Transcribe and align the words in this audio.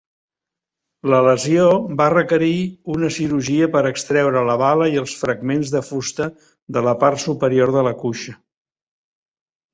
La 1.13 1.17
lesió 1.25 1.65
va 1.99 2.07
requerir 2.13 2.55
una 2.93 3.09
cirurgia 3.17 3.67
per 3.75 3.83
extreure 3.91 4.43
la 4.49 4.57
bala 4.63 4.89
i 4.95 4.99
els 5.03 5.15
fragments 5.21 5.75
de 5.77 5.83
fusta 5.91 6.29
de 6.79 6.85
la 6.91 6.97
part 7.05 7.25
superior 7.27 7.77
de 7.79 7.87
la 7.91 7.95
cuixa. 8.03 8.37